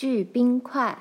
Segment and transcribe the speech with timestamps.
[0.00, 0.98] 锯冰块。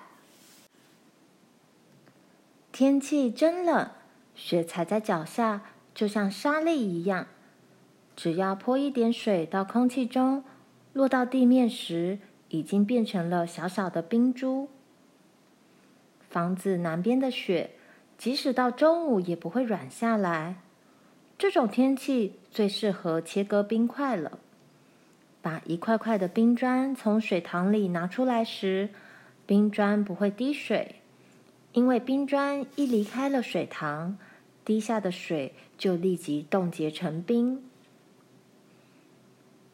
[2.73, 3.91] 天气真冷，
[4.35, 5.61] 雪踩在脚下
[5.95, 7.27] 就像沙粒一样。
[8.17, 10.43] 只要泼一点水到空气中，
[10.91, 14.67] 落到地面时，已经变成了小小的冰珠。
[16.29, 17.71] 房子南边的雪，
[18.17, 20.57] 即使到中午也不会软下来。
[21.37, 24.39] 这种天气最适合切割冰块了。
[25.41, 28.89] 把一块块的冰砖从水塘里拿出来时，
[29.45, 30.95] 冰砖不会滴水，
[31.73, 34.17] 因为冰砖一离开了水塘，
[34.65, 37.63] 滴下的水就立即冻结成冰。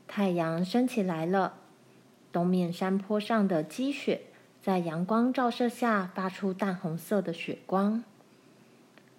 [0.07, 1.55] 太阳升起来了，
[2.31, 4.21] 东面山坡上的积雪
[4.61, 8.03] 在阳光照射下发出淡红色的雪光。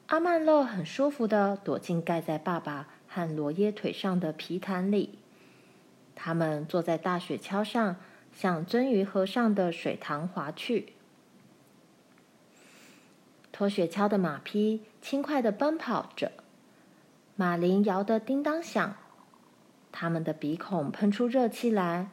[0.07, 5.19] 阿曼乐很舒服的躲进盖在爸爸和罗耶腿上的皮毯里。
[6.17, 7.95] 他们坐在大雪橇上，
[8.33, 10.95] 向鳟鱼河上的水塘划去。
[13.53, 16.33] 拖雪橇的马匹轻快地奔跑着，
[17.37, 18.97] 马铃摇得叮当响。
[19.93, 22.11] 他们的鼻孔喷出热气来，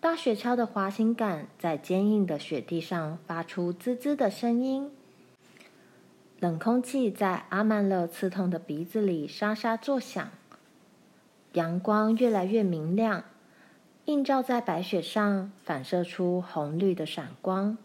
[0.00, 4.90] 大雪橇的滑行杆在坚硬的雪地上发出滋滋的声音。
[6.40, 10.30] 冷空气在阿曼勒刺痛的鼻子里沙沙作响。
[11.54, 13.24] 阳光越来越明亮，
[14.06, 17.76] 映照在白雪上，反射出红绿的闪光。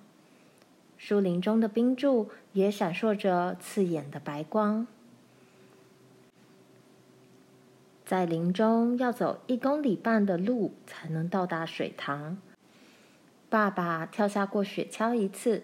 [0.97, 4.87] 树林中的冰柱也闪烁着刺眼的白光。
[8.05, 12.37] 在林中要走一公里半的路才能到达水塘。
[13.49, 15.63] 爸爸跳下过雪橇一次，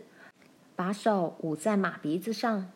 [0.75, 2.69] 把手捂在马鼻子上。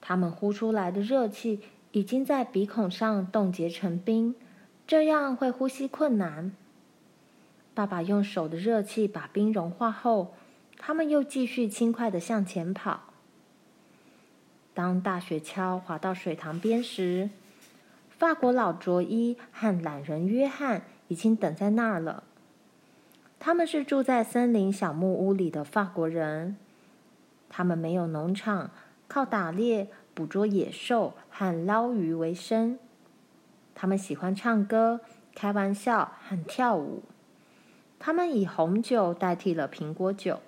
[0.00, 1.60] 他们呼出来的热气
[1.92, 4.34] 已经在鼻孔上冻结成冰，
[4.86, 6.52] 这样会呼吸困难。
[7.74, 10.34] 爸爸用手的热气把冰融化后，
[10.78, 13.00] 他们又继续轻快地向前跑。
[14.72, 17.30] 当大雪橇滑到水塘边时，
[18.10, 22.24] 法国老卓伊和懒人约翰已经等在那儿了。
[23.40, 26.56] 他们是住在森林小木屋里的法国人，
[27.48, 28.70] 他们没有农场。
[29.06, 32.78] 靠打猎、捕捉野兽和捞鱼为生。
[33.74, 35.00] 他们喜欢唱歌、
[35.34, 37.02] 开玩笑和跳舞。
[37.98, 40.40] 他们以红酒代替了苹果酒。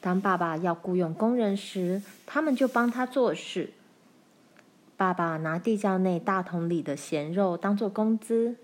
[0.00, 3.72] 当爸爸要雇佣工人时，他们就帮他做事。
[4.96, 8.56] 爸爸拿地窖内大桶里的咸肉当做工资。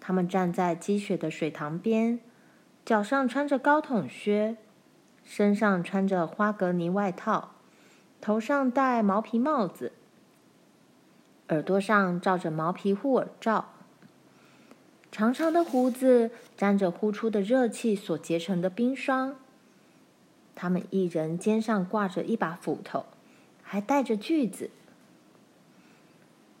[0.00, 2.20] 他们站在积雪的水塘边，
[2.84, 4.56] 脚上穿着高筒靴，
[5.24, 7.52] 身上穿着花格呢外套。
[8.20, 9.92] 头上戴毛皮帽子，
[11.48, 13.72] 耳朵上罩着毛皮护耳罩，
[15.12, 19.36] 长长的胡子沾着呼出的热气所结成的冰霜。
[20.54, 23.06] 他们一人肩上挂着一把斧头，
[23.62, 24.70] 还带着锯子。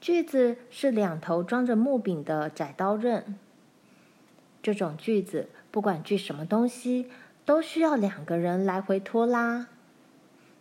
[0.00, 3.38] 锯子是两头装着木柄的窄刀刃。
[4.62, 7.10] 这种锯子不管锯什么东西，
[7.44, 9.68] 都需要两个人来回拖拉。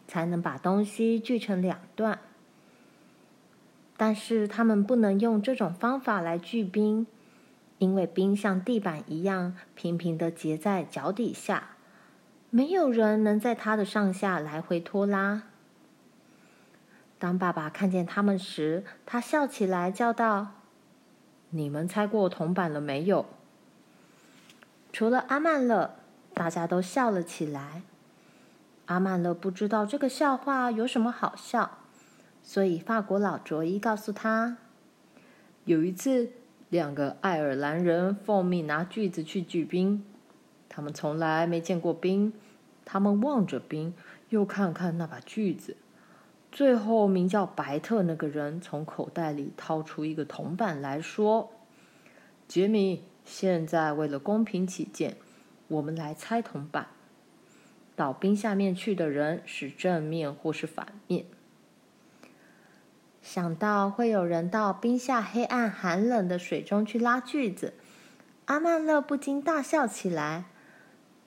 [0.05, 2.19] 才能把东西锯成两段，
[3.95, 7.07] 但是他们不能用这种方法来锯冰，
[7.77, 11.69] 因为冰像地板一样平平的结在脚底下，
[12.49, 15.43] 没有人能在它的上下来回拖拉。
[17.19, 20.55] 当爸爸看见他们时，他笑起来，叫道
[21.51, 23.25] ：“你们猜过铜板了没有？”
[24.91, 25.95] 除了阿曼勒，
[26.33, 27.83] 大家都笑了起来。
[28.87, 31.77] 阿曼勒不知道这个笑话有什么好笑，
[32.43, 34.57] 所以法国老卓伊告诉他：
[35.63, 36.29] 有一次，
[36.69, 40.03] 两个爱尔兰人奉命拿锯子去锯冰，
[40.67, 42.33] 他们从来没见过冰，
[42.83, 43.93] 他们望着冰，
[44.29, 45.77] 又看看那把锯子，
[46.51, 51.49] 最后名叫白特那个人从口袋里掏出一个铜板来说
[52.49, 55.15] ：“杰米，现在为了公平起见，
[55.69, 56.87] 我们来猜铜板。”
[57.95, 61.25] 到冰下面去的人是正面或是反面？
[63.23, 67.73] 想到会有人到冰下黑暗寒冷的水中去拉锯子，
[68.45, 70.43] 阿曼乐不禁大笑起来。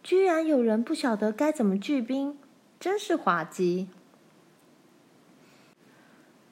[0.02, 2.38] 居然有人不晓得该怎么锯冰，
[2.78, 3.88] 真是滑稽！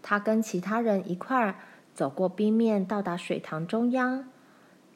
[0.02, 1.56] 他跟其他人一块儿
[1.94, 4.29] 走过冰面，到达水塘中央。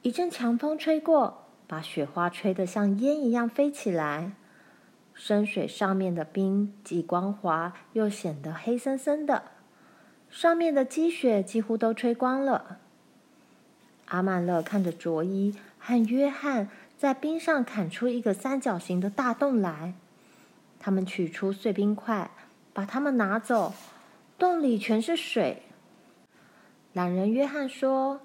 [0.00, 4.32] 一阵强风吹过，把雪花吹得像烟一样飞起来。
[5.12, 9.42] 深水上面的冰既光滑又显得黑森森的，
[10.30, 12.78] 上面的积雪几乎都吹光了。
[14.06, 19.94] 阿曼勒看着卓伊和约翰在冰上砍出一个三角形的大洞来。
[20.80, 22.30] 他们取出碎冰块，
[22.72, 23.74] 把它们拿走，
[24.38, 25.62] 洞里全是水。
[26.92, 28.20] 懒人约翰说：“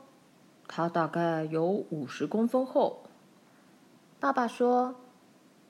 [0.68, 3.04] 它大概有五十公分厚。”
[4.20, 4.96] 爸爸说：“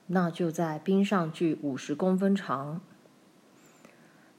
[0.08, 2.80] 那就在冰上锯五十公分长。”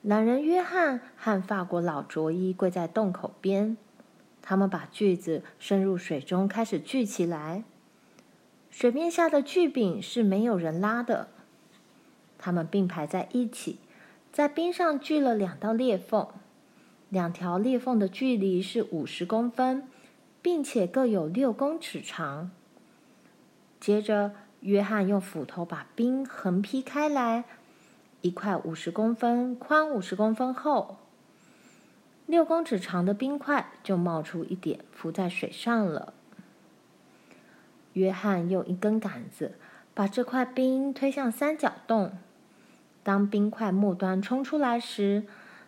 [0.08, 3.76] 懒人约翰和法国老卓伊跪在洞口边，
[4.40, 7.64] 他们把锯子伸入水中，开始锯起来。
[8.70, 11.30] 水面下的锯柄是没有人拉的。
[12.38, 13.80] 他们并排在一起，
[14.32, 16.28] 在冰上锯了两道裂缝，
[17.10, 19.88] 两条裂缝的距离是五十公分，
[20.40, 22.52] 并且各有六公尺长。
[23.80, 27.46] 接着，约翰用斧头把冰横劈开来。
[28.26, 30.98] 一块五十公分宽、五十公分厚、
[32.26, 36.12] 六公尺长的冰块就冒出一点，浮在水上了。
[37.94, 39.60] 约翰用一根杆子
[39.94, 42.18] 把这块冰推向三角洞。
[43.04, 45.28] 当冰块末端冲出来时，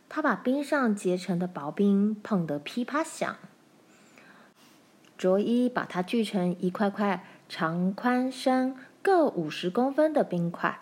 [0.09, 3.36] 他把冰上结成的薄冰碰得噼啪响。
[5.15, 10.80] 卓伊把它锯成一块块长、宽、深各五十公分的冰块。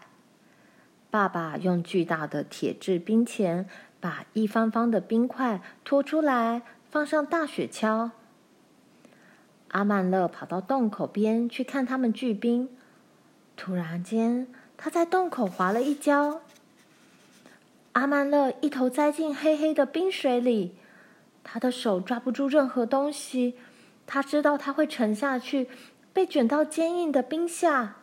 [1.15, 3.69] 爸爸用巨大的铁制冰钳
[4.01, 8.12] 把一方方的冰块拖出来，放上大雪橇。
[9.69, 12.67] 阿曼乐跑到洞口边去看他们锯冰。
[13.56, 16.41] 突然间，他在洞口滑了一跤。
[17.94, 20.75] 阿曼乐一头栽进黑黑的冰水里，
[21.45, 23.56] 他的手抓不住任何东西。
[24.06, 25.69] 他知道他会沉下去，
[26.12, 27.95] 被卷到坚硬的冰下。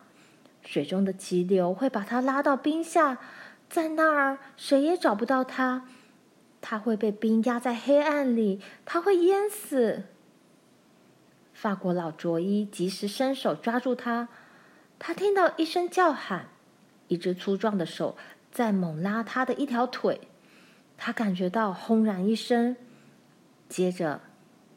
[0.63, 3.19] 水中的急流会把他拉到冰下，
[3.69, 5.87] 在那儿谁也找不到他。
[6.61, 10.03] 他会被冰压在黑暗里，他会淹死。
[11.53, 14.29] 法国老卓伊及时伸手抓住他，
[14.97, 16.47] 他听到一声叫喊，
[17.09, 18.15] 一只粗壮的手
[18.51, 20.21] 在猛拉他的一条腿。
[20.97, 22.77] 他感觉到轰然一声，
[23.67, 24.21] 接着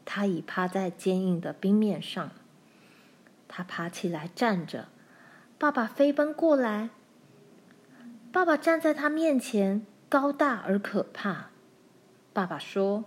[0.04, 2.32] 他已趴在坚硬的冰面上。
[3.46, 4.88] 他爬起来站着。
[5.58, 6.90] 爸爸飞奔过来，
[8.30, 11.46] 爸爸站在他面前，高大而可怕。
[12.34, 13.04] 爸爸说：“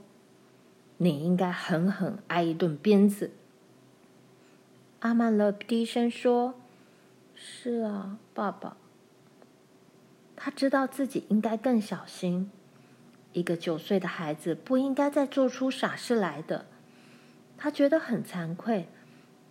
[0.98, 3.32] 你应该狠狠挨一顿鞭子。”
[5.02, 6.56] 阿曼勒低声说
[7.36, 8.78] ：“是啊，爸爸。”
[10.36, 12.50] 他知道自己应该更小心。
[13.34, 16.66] 一个九岁的孩子不应该再做出傻事来的。
[17.56, 18.88] 他觉得很惭愧，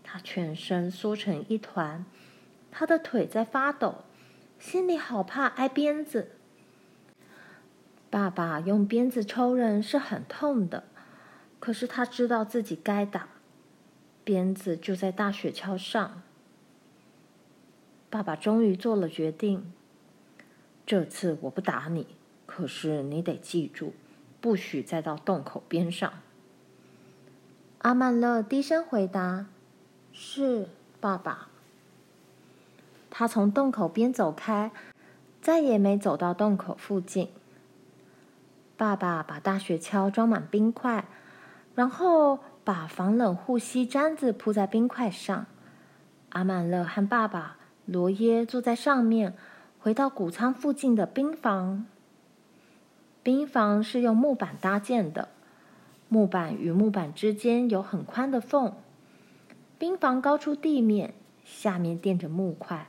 [0.02, 2.04] 他全身缩成一团。
[2.70, 4.04] 他的腿在发抖，
[4.58, 6.32] 心里好怕挨鞭子。
[8.10, 10.84] 爸爸用鞭子抽人是很痛的，
[11.60, 13.28] 可是他知道自己该打。
[14.24, 16.22] 鞭子就在大雪橇上。
[18.10, 19.72] 爸爸终于做了决定：
[20.86, 22.06] 这次我不打你，
[22.46, 23.92] 可是你得记住，
[24.40, 26.12] 不许再到洞口边上。
[27.78, 29.46] 阿曼勒低声回答
[30.12, 30.68] ：“是，
[31.00, 31.48] 爸爸。”
[33.18, 34.70] 他从洞口边走开，
[35.42, 37.30] 再也没走到洞口附近。
[38.76, 41.04] 爸爸把大雪橇装满冰块，
[41.74, 45.46] 然后把防冷护膝毡子铺在冰块上。
[46.28, 49.34] 阿曼乐和爸爸罗耶坐在上面，
[49.80, 51.86] 回到谷仓附近的冰房。
[53.24, 55.30] 冰房是用木板搭建的，
[56.08, 58.74] 木板与木板之间有很宽的缝。
[59.76, 61.14] 冰房高出地面，
[61.44, 62.88] 下面垫着木块。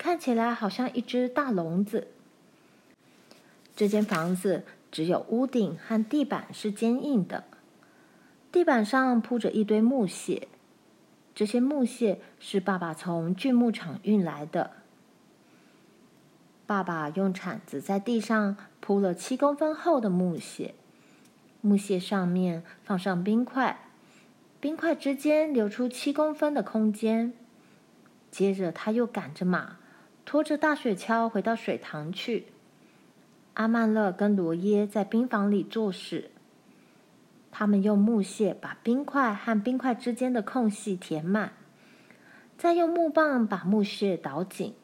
[0.00, 2.08] 看起来好像一只大笼子。
[3.76, 7.44] 这间房子只有屋顶和地板是坚硬的，
[8.50, 10.48] 地板上铺着一堆木屑。
[11.34, 14.70] 这些木屑是爸爸从锯木厂运来的。
[16.66, 20.74] 爸爸用铲子在地上铺了七公分厚的木屑，
[21.60, 23.90] 木屑上面放上冰块，
[24.60, 27.34] 冰块之间留出七公分的空间。
[28.30, 29.76] 接着他又赶着马。
[30.30, 32.46] 拖着大雪橇回到水塘去。
[33.54, 36.30] 阿曼勒跟罗耶在冰房里做事。
[37.50, 41.54] 他们用木屑把冰块和冰块之间的空隙填满，
[42.56, 44.74] 再用木棒把木屑捣紧，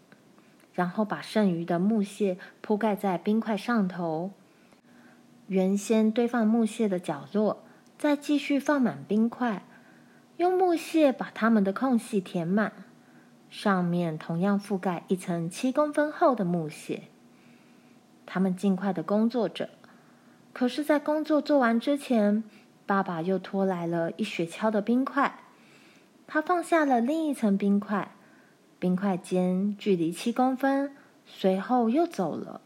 [0.74, 4.32] 然后把剩余的木屑铺盖在冰块上头。
[5.46, 7.62] 原先堆放木屑的角落，
[7.96, 9.64] 再继续放满冰块，
[10.38, 12.72] 用木屑把它们的空隙填满。
[13.50, 17.04] 上面同样覆盖一层七公分厚的木屑。
[18.26, 19.70] 他们尽快的工作着，
[20.52, 22.42] 可是，在工作做完之前，
[22.84, 25.38] 爸爸又拖来了一雪橇的冰块。
[26.26, 28.10] 他放下了另一层冰块，
[28.80, 32.60] 冰块间距离七公分，随后又走了。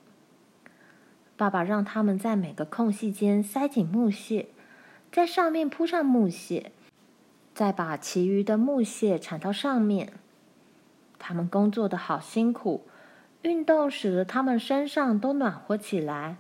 [1.37, 4.49] 爸爸让他们在每个空隙间塞紧木屑，
[5.13, 6.73] 在上面铺上木屑，
[7.55, 10.15] 再把其余的木屑铲到上面。
[11.21, 12.89] 他们工作的好辛苦，
[13.43, 16.39] 运动使得他们身上都暖和起来。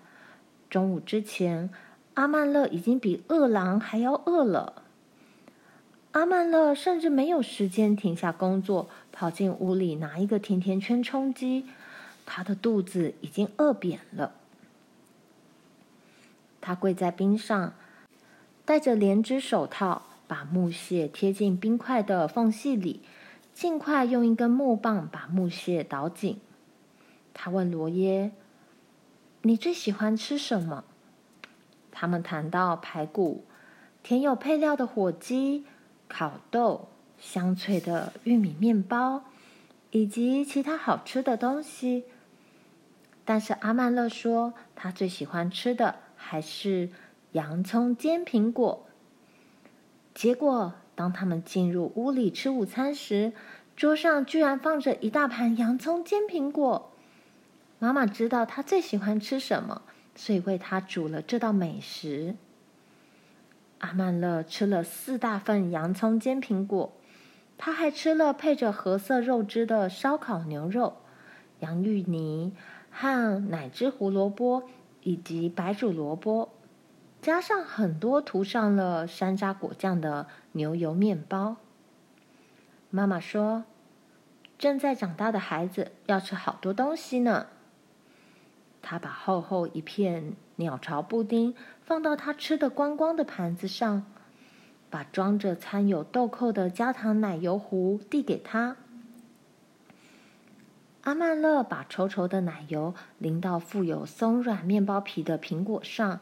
[0.68, 1.70] 中午之前，
[2.14, 4.82] 阿曼乐已经比饿狼还要饿了。
[6.12, 11.66] 阿曼乐甚至没有时间停下工作，跑进屋里拿一个甜甜圈充饥。
[12.26, 14.32] 他的肚子已经饿扁了。
[16.60, 17.74] 他跪在冰上，
[18.64, 23.02] 戴着连指手套，把木屑贴进冰块的缝隙里，
[23.52, 26.40] 尽快用一根木棒把木屑捣紧。
[27.34, 28.32] 他问罗耶
[29.42, 30.84] ：“你最喜欢吃什么？”
[31.92, 33.44] 他们谈到排骨、
[34.02, 35.64] 甜有配料的火鸡、
[36.08, 36.88] 烤豆、
[37.18, 39.24] 香脆的玉米面包，
[39.90, 42.04] 以及其他好吃的东西。
[43.24, 45.96] 但是阿曼乐说，他最喜欢吃的。
[46.22, 46.90] 还是
[47.32, 48.86] 洋葱煎苹果。
[50.14, 53.32] 结果，当他们进入屋里吃午餐时，
[53.74, 56.90] 桌上居然放着一大盘洋葱煎苹果。
[57.78, 59.80] 妈妈知道他最喜欢吃什么，
[60.14, 62.34] 所以为他煮了这道美食。
[63.78, 66.92] 阿曼乐吃了四大份洋葱煎苹果，
[67.56, 70.98] 他还吃了配着褐色肉汁的烧烤牛肉、
[71.60, 72.52] 洋芋泥
[72.90, 74.64] 和奶汁胡萝卜。
[75.02, 76.50] 以及白煮萝卜，
[77.22, 81.56] 加上很多涂上了山楂果酱的牛油面包。
[82.88, 83.64] 妈妈说
[84.58, 87.48] ：“正在长大的孩子要吃好多东西呢。”
[88.82, 94.06] 她把厚厚一片鸟巢布丁放到他吃的光光的盘子上，
[94.88, 98.76] 把装着掺有豆蔻的焦糖奶油壶递给他。
[101.02, 106.20] 阿曼乐把稠稠的奶油淋到富有松软面包皮的苹果上，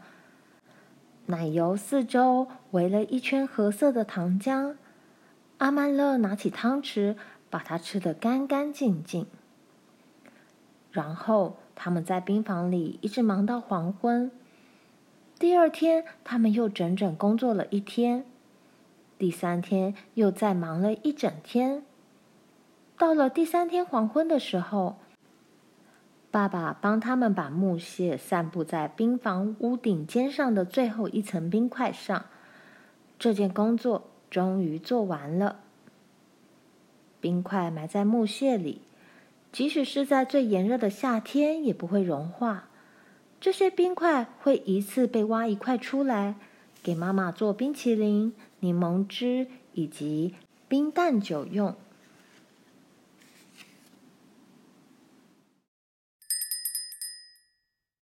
[1.30, 4.76] 奶油四周围了一圈褐色的糖浆。
[5.58, 7.16] 阿曼乐拿起汤匙，
[7.50, 9.26] 把它吃得干干净净。
[10.90, 14.30] 然后他们在冰房里一直忙到黄昏。
[15.38, 18.24] 第二天，他们又整整工作了一天。
[19.18, 21.82] 第三天，又再忙了一整天。
[22.96, 24.96] 到了第三天黄昏的时候，
[26.30, 32.26] 爸爸帮他们把木屑散布在冰房屋顶尖上的最后一层冰块上。
[33.18, 35.60] 这件工作终于做完了。
[37.20, 38.82] 冰块埋在木屑里，
[39.50, 42.68] 即使是在最炎热的夏天也不会融化。
[43.40, 46.34] 这些冰块会一次被挖一块出来，
[46.82, 50.34] 给妈妈做冰淇淋、柠檬汁以及
[50.68, 51.74] 冰蛋酒用。